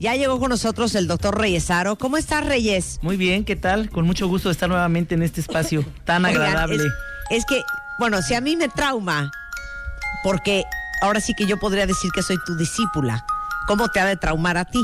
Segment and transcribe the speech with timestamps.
[0.00, 1.96] Ya llegó con nosotros el doctor Reyesaro.
[1.96, 2.98] ¿Cómo estás, Reyes?
[3.02, 3.90] Muy bien, ¿qué tal?
[3.90, 6.84] Con mucho gusto de estar nuevamente en este espacio tan agradable.
[7.28, 7.62] es, que,
[7.98, 9.30] bueno, si a mí me trauma,
[10.24, 10.64] porque
[11.02, 13.26] ahora sí que yo podría decir que soy tu discípula,
[13.66, 14.82] ¿cómo te ha de traumar a ti?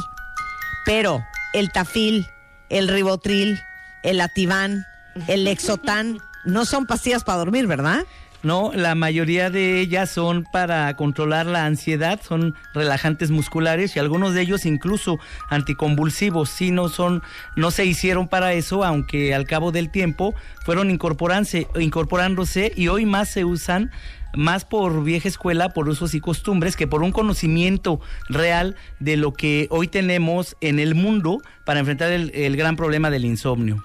[0.84, 1.24] Pero
[1.54, 2.26] el tafil,
[2.68, 3.58] el ribotril,
[4.02, 4.84] el ativán,
[5.28, 8.04] el lexotán, no son pastillas para dormir, ¿verdad?
[8.42, 14.34] No, la mayoría de ellas son para controlar la ansiedad, son relajantes musculares y algunos
[14.34, 16.50] de ellos incluso anticonvulsivos.
[16.50, 17.22] Sí, no son,
[17.56, 23.06] no se hicieron para eso, aunque al cabo del tiempo fueron incorporándose, incorporándose y hoy
[23.06, 23.90] más se usan
[24.36, 29.32] más por vieja escuela, por usos y costumbres, que por un conocimiento real de lo
[29.32, 33.82] que hoy tenemos en el mundo para enfrentar el, el gran problema del insomnio.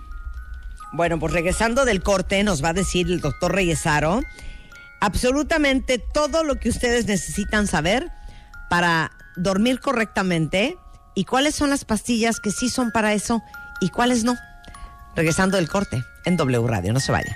[0.94, 4.22] Bueno, pues regresando del corte, nos va a decir el doctor Reyesaro
[5.02, 8.12] absolutamente todo lo que ustedes necesitan saber
[8.70, 10.78] para dormir correctamente
[11.16, 13.42] y cuáles son las pastillas que sí son para eso
[13.82, 14.38] y cuáles no.
[15.16, 17.36] Regresando del corte en W Radio, no se vayan.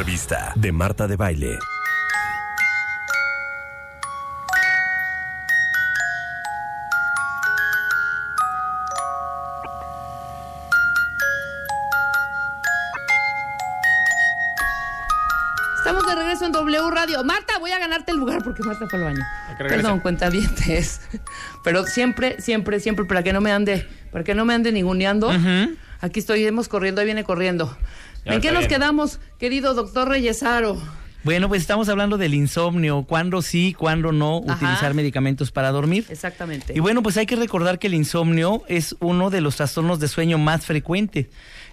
[0.00, 1.58] una revista de Marta de Baile.
[15.76, 17.22] Estamos de regreso en W Radio.
[17.24, 19.24] Marta, voy a ganarte el lugar porque Marta fue al baño.
[19.58, 20.48] Perdón, cuenta bien
[21.64, 25.30] Pero siempre, siempre, siempre, para que no me ande, para que no me ande ninguneando.
[26.00, 27.76] Aquí estoy, hemos corriendo, ahí viene corriendo.
[28.24, 30.78] ¿En qué nos quedamos, querido doctor Reyesaro?
[31.22, 36.06] Bueno, pues estamos hablando del insomnio, cuándo sí, cuándo no utilizar medicamentos para dormir.
[36.08, 36.72] Exactamente.
[36.74, 40.08] Y bueno, pues hay que recordar que el insomnio es uno de los trastornos de
[40.08, 41.26] sueño más frecuentes.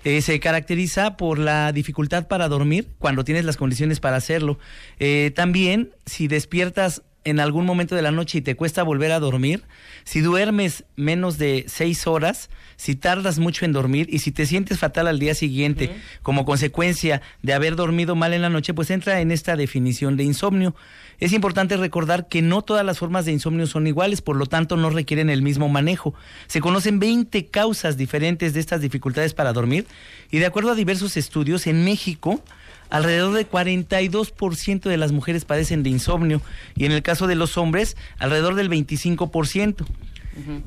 [0.03, 4.59] Eh, se caracteriza por la dificultad para dormir cuando tienes las condiciones para hacerlo.
[4.99, 9.19] Eh, también, si despiertas en algún momento de la noche y te cuesta volver a
[9.19, 9.63] dormir,
[10.05, 14.79] si duermes menos de seis horas, si tardas mucho en dormir y si te sientes
[14.79, 19.19] fatal al día siguiente como consecuencia de haber dormido mal en la noche, pues entra
[19.19, 20.73] en esta definición de insomnio.
[21.19, 24.77] Es importante recordar que no todas las formas de insomnio son iguales, por lo tanto
[24.77, 26.13] no requieren el mismo manejo.
[26.47, 29.85] Se conocen 20 causas diferentes de estas dificultades para dormir
[30.31, 32.41] y de acuerdo a diversos estudios, en México,
[32.89, 36.41] alrededor de 42% de las mujeres padecen de insomnio
[36.75, 39.85] y en el caso de los hombres, alrededor del 25%.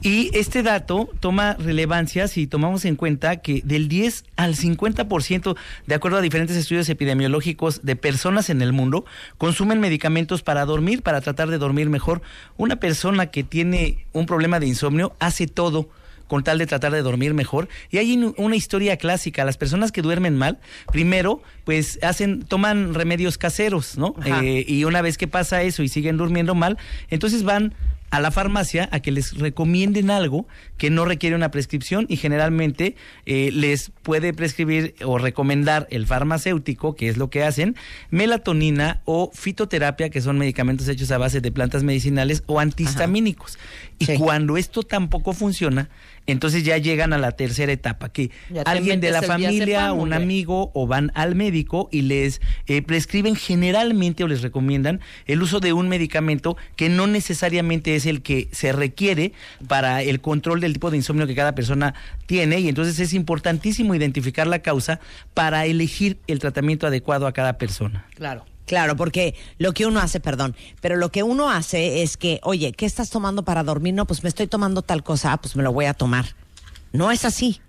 [0.03, 5.95] Y este dato toma relevancia si tomamos en cuenta que del 10 al 50%, de
[5.95, 9.05] acuerdo a diferentes estudios epidemiológicos de personas en el mundo,
[9.39, 12.21] consumen medicamentos para dormir, para tratar de dormir mejor.
[12.57, 15.89] Una persona que tiene un problema de insomnio hace todo
[16.31, 17.69] con tal de tratar de dormir mejor.
[17.91, 20.61] Y hay una historia clásica, las personas que duermen mal,
[20.93, 24.15] primero, pues hacen, toman remedios caseros, ¿no?
[24.25, 27.75] Eh, y una vez que pasa eso y siguen durmiendo mal, entonces van
[28.11, 30.47] a la farmacia a que les recomienden algo
[30.79, 36.97] que no requiere una prescripción y generalmente eh, les puede prescribir o recomendar el farmacéutico,
[36.97, 37.77] que es lo que hacen,
[38.11, 43.59] melatonina o fitoterapia, que son medicamentos hechos a base de plantas medicinales o antihistamínicos.
[43.99, 45.89] Y cuando esto tampoco funciona,
[46.27, 48.31] entonces ya llegan a la tercera etapa, que
[48.65, 52.41] alguien de la familia, un amigo o van al médico y les
[52.87, 58.23] prescriben generalmente o les recomiendan el uso de un medicamento que no necesariamente es el
[58.23, 59.33] que se requiere
[59.67, 61.95] para el control del tipo de insomnio que cada persona
[62.27, 65.01] tiene y entonces es importantísimo identificar la causa
[65.35, 68.07] para elegir el tratamiento adecuado a cada persona.
[68.15, 68.45] Claro.
[68.67, 72.71] Claro, porque lo que uno hace, perdón, pero lo que uno hace es que, oye,
[72.71, 73.95] ¿qué estás tomando para dormir?
[73.95, 76.37] No, pues me estoy tomando tal cosa, ah, pues me lo voy a tomar.
[76.93, 77.61] No es así.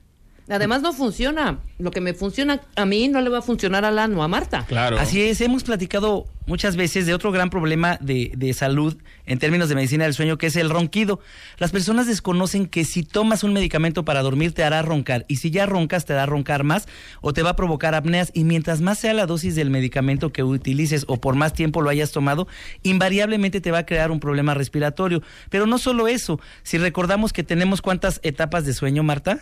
[0.52, 1.60] Además no funciona.
[1.80, 4.66] Lo que me funciona a mí no le va a funcionar a Lano, a Marta.
[4.68, 5.00] Claro.
[5.00, 9.70] Así es, hemos platicado muchas veces de otro gran problema de, de, salud en términos
[9.70, 11.22] de medicina del sueño, que es el ronquido.
[11.58, 15.52] Las personas desconocen que si tomas un medicamento para dormir te hará roncar y si
[15.52, 16.88] ya roncas te hará roncar más
[17.22, 20.44] o te va a provocar apneas y mientras más sea la dosis del medicamento que
[20.44, 22.48] utilices o por más tiempo lo hayas tomado,
[22.84, 25.24] invariablemente te va a crear un problema respiratorio.
[25.50, 29.40] Pero no solo eso, si recordamos que tenemos cuántas etapas de sueño, Marta.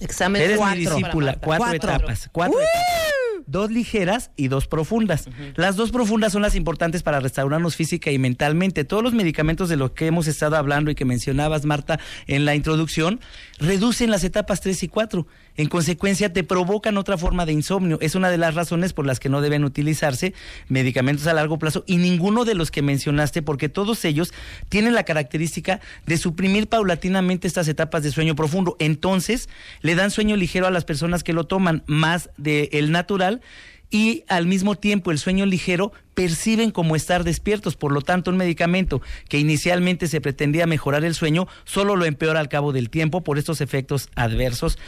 [0.00, 1.36] Examen Eres mi discípula.
[1.40, 2.28] Cuatro, etapas.
[2.32, 3.44] Cuatro etapas.
[3.46, 5.28] dos ligeras y dos profundas.
[5.56, 8.84] Las dos profundas son las importantes para restaurarnos física y mentalmente.
[8.84, 12.54] Todos los medicamentos de los que hemos estado hablando y que mencionabas, Marta, en la
[12.54, 13.20] introducción,
[13.58, 15.26] reducen las etapas 3 y 4.
[15.60, 17.98] En consecuencia, te provocan otra forma de insomnio.
[18.00, 20.32] Es una de las razones por las que no deben utilizarse
[20.68, 24.32] medicamentos a largo plazo y ninguno de los que mencionaste, porque todos ellos
[24.70, 28.74] tienen la característica de suprimir paulatinamente estas etapas de sueño profundo.
[28.78, 29.50] Entonces,
[29.82, 33.42] le dan sueño ligero a las personas que lo toman más del natural
[33.90, 37.76] y al mismo tiempo el sueño ligero perciben como estar despiertos.
[37.76, 42.40] Por lo tanto, un medicamento que inicialmente se pretendía mejorar el sueño solo lo empeora
[42.40, 44.78] al cabo del tiempo por estos efectos adversos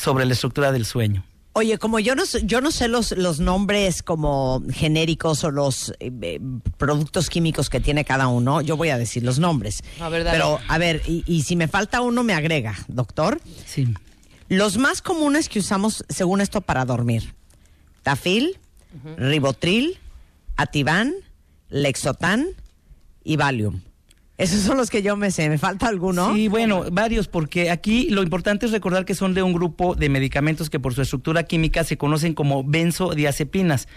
[0.00, 1.24] sobre la estructura del sueño.
[1.52, 5.90] Oye, como yo no, sé- yo no sé los, los nombres como genéricos o los
[5.98, 6.40] eh, eh,
[6.78, 9.82] productos químicos que tiene cada uno, yo voy a decir los nombres.
[10.00, 10.38] A ver, dale.
[10.38, 13.40] Pero, a ver, y, y si me falta uno, me agrega, doctor.
[13.66, 13.92] Sí.
[14.48, 17.34] Los más comunes que usamos, según esto, para dormir.
[18.04, 18.56] Tafil,
[19.16, 19.98] Ribotril,
[20.56, 21.12] Ativan,
[21.68, 22.46] Lexotan
[23.24, 23.80] y Valium.
[24.40, 25.48] Esos son los que yo me sé.
[25.48, 26.34] ¿Me falta alguno?
[26.34, 30.08] Sí, bueno, varios, porque aquí lo importante es recordar que son de un grupo de
[30.08, 33.88] medicamentos que por su estructura química se conocen como benzodiazepinas.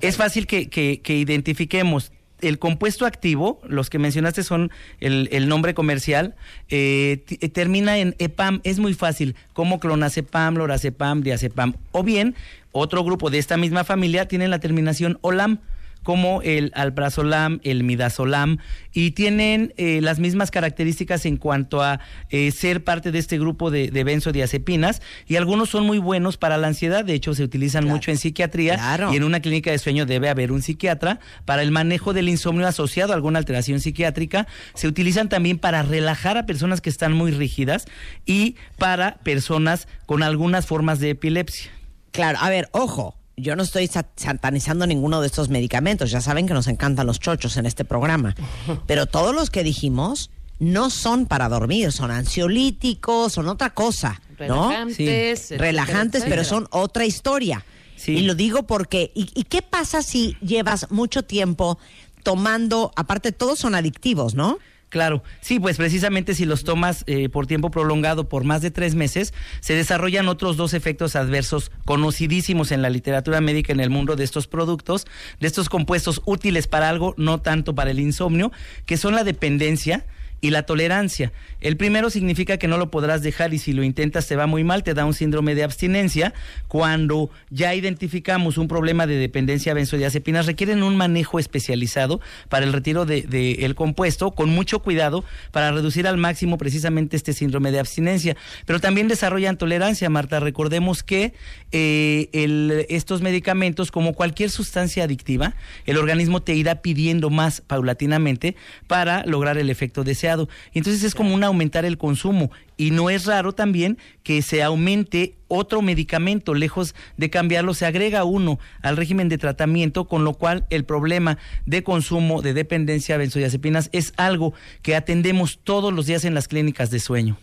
[0.00, 2.12] Es fácil que, que- que identifiquemos.
[2.40, 4.70] El compuesto activo, los que mencionaste son
[5.00, 6.34] el, el nombre comercial,
[6.68, 11.74] eh, eh, termina en EPAM, es muy fácil, como clonazepam, lorazepam, diazepam.
[11.92, 12.34] O bien,
[12.72, 15.60] otro grupo de esta misma familia tiene la terminación OLAM,
[16.04, 18.58] como el alprazolam, el midazolam,
[18.92, 21.98] y tienen eh, las mismas características en cuanto a
[22.30, 26.56] eh, ser parte de este grupo de, de benzodiazepinas, y algunos son muy buenos para
[26.58, 27.96] la ansiedad, de hecho se utilizan Claro.
[27.96, 29.12] mucho en psiquiatría, Claro.
[29.12, 32.68] y en una clínica de sueño debe haber un psiquiatra, para el manejo del insomnio
[32.68, 37.32] asociado a alguna alteración psiquiátrica, se utilizan también para relajar a personas que están muy
[37.32, 37.86] rígidas
[38.26, 41.70] y para personas con algunas formas de epilepsia.
[42.12, 46.46] Claro, a ver, ojo, yo no estoy sa- satanizando ninguno de estos medicamentos, ya saben
[46.46, 48.34] que nos encantan los chochos en este programa,
[48.86, 54.68] pero todos los que dijimos no son para dormir, son ansiolíticos, son otra cosa, ¿no?
[54.70, 54.96] Relajantes.
[54.96, 55.08] Sí.
[55.08, 57.64] etcétera, Relajantes, pero son otra historia.
[57.96, 58.12] Sí.
[58.12, 61.78] Y lo digo porque, ¿y, y qué pasa si llevas mucho tiempo
[62.22, 64.58] tomando, aparte todos son adictivos, ¿no?
[64.94, 68.94] Claro, sí, pues precisamente si los tomas eh, por tiempo prolongado, por más de tres
[68.94, 74.14] meses, se desarrollan otros dos efectos adversos conocidísimos en la literatura médica en el mundo
[74.14, 75.04] de estos productos,
[75.40, 78.52] de estos compuestos útiles para algo, no tanto para el insomnio,
[78.86, 80.06] que son la dependencia
[80.44, 81.32] y la tolerancia.
[81.62, 84.62] El primero significa que no lo podrás dejar y si lo intentas te va muy
[84.62, 86.34] mal, te da un síndrome de abstinencia.
[86.68, 92.20] Cuando ya identificamos un problema de dependencia a benzodiazepinas, requieren un manejo especializado
[92.50, 97.32] para el retiro del de, compuesto, con mucho cuidado para reducir al máximo precisamente este
[97.32, 98.36] síndrome de abstinencia.
[98.66, 100.40] Pero también desarrollan tolerancia, Marta.
[100.40, 101.32] Recordemos que
[101.72, 105.54] eh, estos medicamentos, como cualquier sustancia adictiva,
[105.86, 108.56] el organismo te irá pidiendo más paulatinamente
[108.86, 110.33] para lograr el efecto deseado.
[110.72, 112.50] Y entonces es como un aumentar el consumo.
[112.76, 118.24] Y no es raro también que se aumente otro medicamento, lejos de cambiarlo, se agrega
[118.24, 123.18] uno al régimen de tratamiento, con lo cual el problema de consumo de dependencia a
[123.18, 127.38] benzodiazepinas es algo que atendemos todos los días en las clínicas de sueño.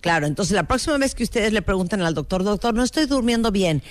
[0.00, 3.50] Claro, entonces la próxima vez que ustedes le pregunten al doctor, doctor, no estoy durmiendo
[3.50, 3.82] bien,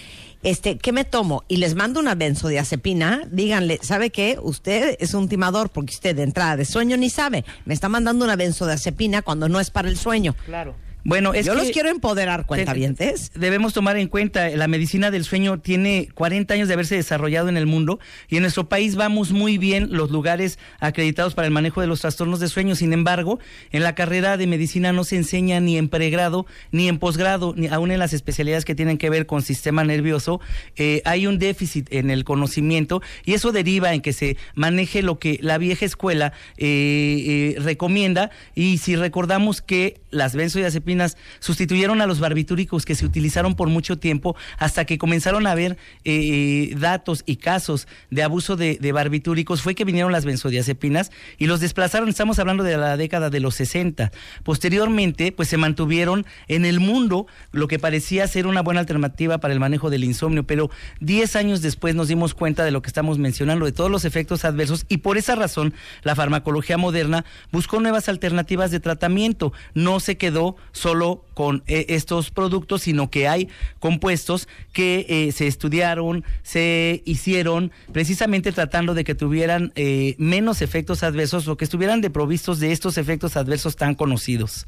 [0.43, 1.43] este, ¿qué me tomo?
[1.47, 4.37] Y les mando una benzodiazepina, díganle, ¿sabe qué?
[4.41, 7.45] Usted es un timador porque usted de entrada de sueño ni sabe.
[7.65, 10.35] Me está mandando una benzodiazepina cuando no es para el sueño.
[10.45, 10.75] Claro.
[11.05, 13.31] Bueno, es Yo que los quiero empoderar, cuentavientes.
[13.35, 17.57] Debemos tomar en cuenta, la medicina del sueño tiene 40 años de haberse desarrollado en
[17.57, 21.81] el mundo y en nuestro país vamos muy bien los lugares acreditados para el manejo
[21.81, 22.75] de los trastornos de sueño.
[22.75, 23.39] Sin embargo,
[23.71, 27.67] en la carrera de medicina no se enseña ni en pregrado ni en posgrado, ni
[27.67, 30.39] aún en las especialidades que tienen que ver con sistema nervioso.
[30.77, 35.19] eh, hay un déficit en el conocimiento y eso deriva en que se maneje lo
[35.19, 40.92] que la vieja escuela eh, eh, recomienda y si recordamos que las benzodiazepinas
[41.39, 45.77] sustituyeron a los barbitúricos que se utilizaron por mucho tiempo hasta que comenzaron a haber
[46.03, 51.47] eh, datos y casos de abuso de, de barbitúricos fue que vinieron las benzodiazepinas y
[51.47, 54.11] los desplazaron, estamos hablando de la década de los 60.
[54.43, 59.53] Posteriormente, pues se mantuvieron en el mundo lo que parecía ser una buena alternativa para
[59.53, 60.69] el manejo del insomnio, pero
[60.99, 64.45] 10 años después nos dimos cuenta de lo que estamos mencionando, de todos los efectos
[64.45, 65.73] adversos y por esa razón
[66.03, 69.53] la farmacología moderna buscó nuevas alternativas de tratamiento.
[69.73, 73.47] No se quedó solo con eh, estos productos, sino que hay
[73.79, 81.01] compuestos que eh, se estudiaron, se hicieron precisamente tratando de que tuvieran eh, menos efectos
[81.01, 84.67] adversos o que estuvieran deprovistos de estos efectos adversos tan conocidos.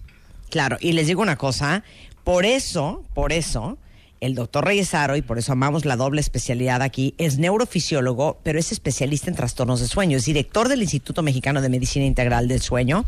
[0.50, 1.84] Claro, y les digo una cosa,
[2.24, 3.78] por eso, por eso,
[4.22, 8.60] el doctor Reyes Aro, y por eso amamos la doble especialidad aquí, es neurofisiólogo, pero
[8.60, 10.18] es especialista en trastornos de sueño.
[10.18, 13.06] Es director del Instituto Mexicano de Medicina Integral del Sueño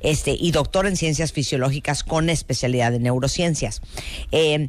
[0.00, 3.80] este, y doctor en ciencias fisiológicas con especialidad en neurociencias.
[4.32, 4.68] Eh,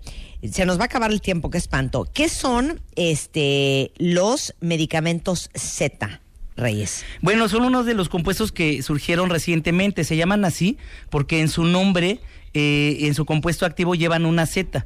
[0.50, 2.08] se nos va a acabar el tiempo, qué espanto.
[2.14, 6.22] ¿Qué son este, los medicamentos Z?
[6.56, 7.06] Reyes.
[7.22, 10.04] Bueno, son unos de los compuestos que surgieron recientemente.
[10.04, 10.78] Se llaman así
[11.10, 12.20] porque en su nombre,
[12.54, 14.86] eh, en su compuesto activo, llevan una Z.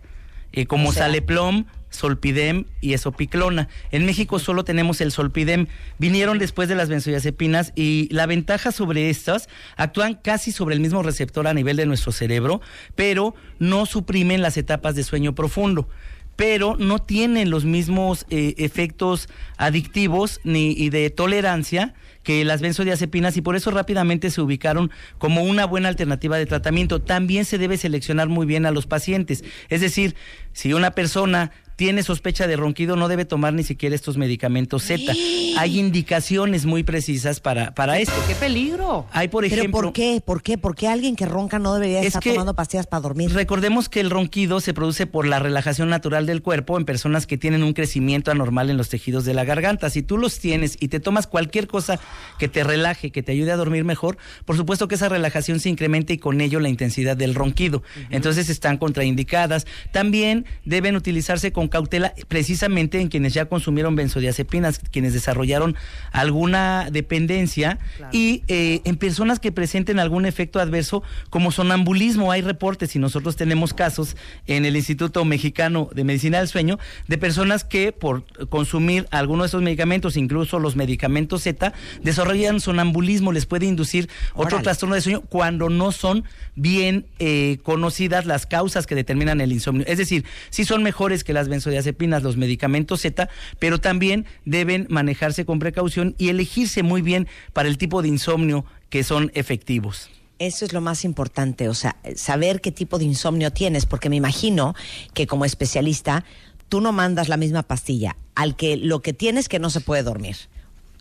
[0.54, 3.70] Eh, como Saleplom, Solpidem y Esopiclona.
[3.92, 5.68] En México solo tenemos el Solpidem.
[5.98, 11.02] Vinieron después de las benzodiazepinas y la ventaja sobre estas actúan casi sobre el mismo
[11.02, 12.62] receptor a nivel de nuestro cerebro,
[12.96, 15.90] pero no suprimen las etapas de sueño profundo
[16.36, 23.38] pero no tienen los mismos eh, efectos adictivos ni y de tolerancia que las benzodiazepinas
[23.38, 27.02] y por eso rápidamente se ubicaron como una buena alternativa de tratamiento.
[27.02, 29.44] También se debe seleccionar muy bien a los pacientes.
[29.70, 30.16] Es decir,
[30.54, 35.14] si una persona tiene sospecha de ronquido no debe tomar ni siquiera estos medicamentos Z.
[35.58, 38.14] Hay indicaciones muy precisas para, para esto.
[38.28, 39.08] ¡Qué peligro!
[39.12, 39.80] Hay, por ejemplo...
[39.80, 40.22] ¿Pero por qué?
[40.24, 40.58] ¿Por qué?
[40.58, 43.34] ¿Por qué alguien que ronca no debería estar tomando pastillas para dormir?
[43.34, 47.38] Recordemos que el ronquido se produce por la relajación natural del cuerpo en personas que
[47.38, 49.90] tienen un crecimiento anormal en los tejidos de la garganta.
[49.90, 52.00] Si tú los tienes y te tomas cualquier cosa
[52.40, 55.70] que te relaje, que te ayude a dormir mejor, por supuesto que esa relajación se
[55.70, 57.84] incrementa y con ello la intensidad del ronquido.
[58.10, 59.66] Entonces están contraindicadas.
[59.92, 65.76] También deben utilizarse con cautela precisamente en quienes ya consumieron benzodiazepinas, quienes desarrollaron
[66.12, 67.80] alguna dependencia
[68.12, 72.32] y eh, en personas que presenten algún efecto adverso como sonambulismo.
[72.32, 74.16] Hay reportes y nosotros tenemos casos
[74.48, 79.48] en el Instituto Mexicano de Medicina del Sueño de personas que por consumir alguno de
[79.48, 85.22] esos medicamentos, incluso los medicamentos Z, desarrollan sonambulismo, les puede inducir otro trastorno de sueño
[85.22, 86.24] cuando no son
[86.56, 89.86] bien eh, conocidas las causas que determinan el insomnio.
[89.88, 93.30] Es decir, sí son mejores que las benzodiazepinas, los medicamentos Z,
[93.60, 98.66] pero también deben manejarse con precaución y elegirse muy bien para el tipo de insomnio
[98.90, 100.10] que son efectivos.
[100.40, 104.16] Eso es lo más importante, o sea, saber qué tipo de insomnio tienes, porque me
[104.16, 104.76] imagino
[105.14, 106.26] que como especialista
[106.70, 110.04] tú no mandas la misma pastilla al que lo que tienes que no se puede
[110.04, 110.36] dormir,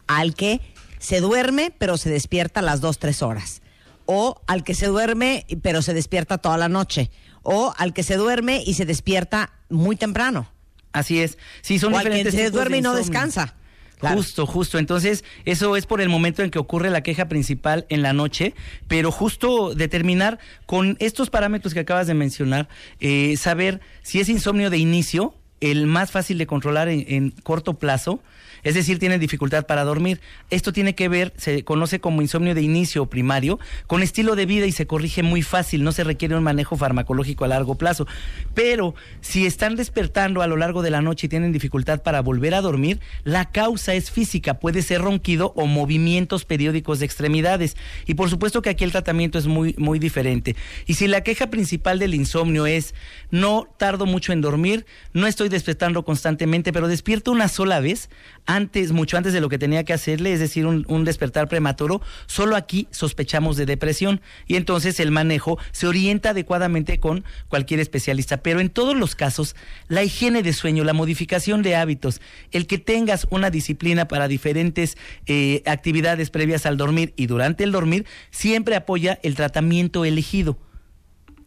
[0.07, 0.61] al que
[0.99, 3.63] se duerme pero se despierta a las dos, tres horas,
[4.07, 7.11] o al que se duerme pero se despierta toda la noche,
[7.43, 10.49] o al que se duerme y se despierta muy temprano.
[10.93, 11.39] Así es.
[11.63, 13.55] Sí, son o diferentes se duerme y no descansa.
[13.99, 14.17] Claro.
[14.17, 14.79] Justo, justo.
[14.79, 18.53] Entonces, eso es por el momento en que ocurre la queja principal en la noche,
[18.89, 24.71] pero justo determinar con estos parámetros que acabas de mencionar, eh, saber si es insomnio
[24.71, 28.21] de inicio, el más fácil de controlar en, en corto plazo,
[28.63, 30.21] es decir, tienen dificultad para dormir.
[30.51, 34.67] Esto tiene que ver, se conoce como insomnio de inicio primario, con estilo de vida
[34.67, 38.07] y se corrige muy fácil, no se requiere un manejo farmacológico a largo plazo.
[38.55, 42.55] Pero si están despertando a lo largo de la noche y tienen dificultad para volver
[42.55, 47.77] a dormir, la causa es física, puede ser ronquido o movimientos periódicos de extremidades.
[48.07, 50.57] Y por supuesto que aquí el tratamiento es muy, muy diferente.
[50.87, 52.95] Y si la queja principal del insomnio es
[53.31, 58.11] no tardo mucho en dormir, no estoy despertando constantemente, pero despierto una sola vez,
[58.55, 62.01] antes, mucho antes de lo que tenía que hacerle, es decir, un, un, despertar prematuro,
[62.27, 68.39] solo aquí sospechamos de depresión y entonces el manejo se orienta adecuadamente con cualquier especialista.
[68.39, 69.57] Pero en todos los casos,
[69.89, 74.97] la higiene de sueño, la modificación de hábitos, el que tengas una disciplina para diferentes
[75.27, 80.59] eh, actividades previas al dormir y durante el dormir, siempre apoya el tratamiento elegido.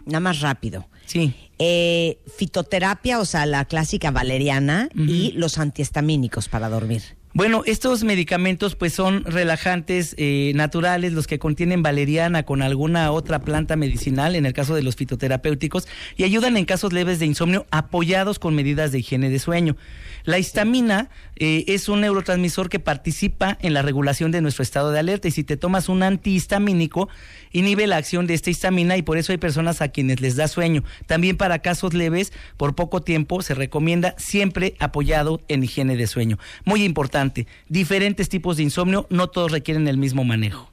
[0.06, 0.88] Nada más rápido.
[1.06, 1.34] Sí.
[1.60, 5.10] Eh, fitoterapia, o sea, la clásica valeriana uh -huh.
[5.10, 7.15] y los antihistamínicos para dormir.
[7.36, 13.40] Bueno, estos medicamentos pues son relajantes eh, naturales, los que contienen valeriana con alguna otra
[13.40, 17.66] planta medicinal, en el caso de los fitoterapéuticos, y ayudan en casos leves de insomnio
[17.72, 19.76] apoyados con medidas de higiene de sueño.
[20.24, 25.00] La histamina eh, es un neurotransmisor que participa en la regulación de nuestro estado de
[25.00, 27.10] alerta y si te tomas un antihistamínico,
[27.52, 30.48] inhibe la acción de esta histamina y por eso hay personas a quienes les da
[30.48, 30.86] sueño.
[31.06, 36.40] También para casos leves, por poco tiempo, se recomienda siempre apoyado en higiene de sueño.
[36.64, 37.25] Muy importante,
[37.70, 40.72] diferentes tipos de insomnio, no todos requieren el mismo manejo.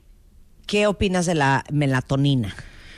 [0.67, 2.55] ¿Qué opinas de la melatonina?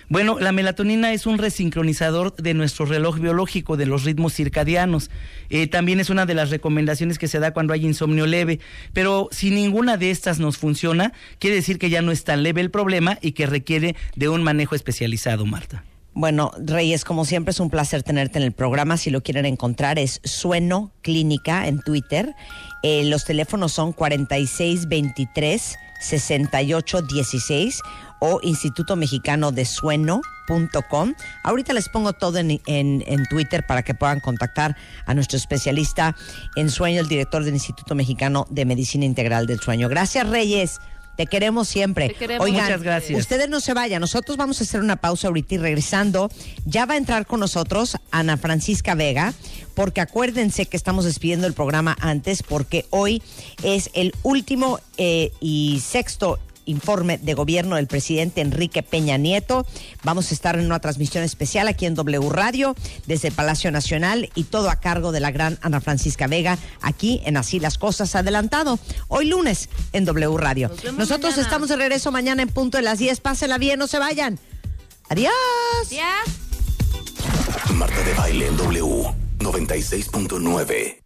[0.09, 5.11] Bueno, la melatonina es un resincronizador de nuestro reloj biológico, de los ritmos circadianos.
[5.49, 8.61] Eh, también es una de las recomendaciones que se da cuando hay insomnio leve.
[8.93, 12.61] Pero si ninguna de estas nos funciona, quiere decir que ya no es tan leve
[12.61, 15.85] el problema y que requiere de un manejo especializado, Marta.
[16.13, 18.97] Bueno, Reyes, como siempre es un placer tenerte en el programa.
[18.97, 22.37] Si lo quieren encontrar es Sueno Clínica en Twitter.
[22.85, 27.81] Eh, los teléfonos son 4623 6816
[28.19, 31.15] o Instituto Mexicano de Sueño.com.
[31.43, 34.77] Ahorita les pongo todo en, en, en, Twitter para que puedan contactar
[35.07, 36.15] a nuestro especialista
[36.57, 39.89] en sueño, el director del Instituto Mexicano de Medicina Integral del Sueño.
[39.89, 40.79] Gracias, Reyes.
[41.17, 42.09] Te queremos siempre.
[42.09, 42.45] Te queremos.
[42.45, 43.21] Oigan, Muchas gracias.
[43.21, 44.01] ustedes no se vayan.
[44.01, 46.31] Nosotros vamos a hacer una pausa ahorita y regresando,
[46.65, 49.35] ya va a entrar con nosotros Ana Francisca Vega,
[49.75, 53.23] porque acuérdense que estamos despidiendo el programa antes, porque hoy
[53.63, 59.67] es el último eh, y sexto informe de gobierno del presidente Enrique Peña Nieto.
[60.03, 62.75] Vamos a estar en una transmisión especial aquí en W Radio
[63.07, 67.21] desde el Palacio Nacional y todo a cargo de la gran Ana Francisca Vega aquí
[67.25, 68.79] en Así las Cosas adelantado.
[69.09, 70.69] Hoy lunes en W Radio.
[70.69, 71.43] Nos Nosotros mañana.
[71.43, 73.21] estamos de regreso mañana en punto de las 10.
[73.21, 74.39] Pásenla bien, no se vayan.
[75.09, 75.33] Adiós.
[75.91, 76.13] Ya.
[77.75, 78.85] Marta de Baile en W
[79.39, 81.04] 96.9.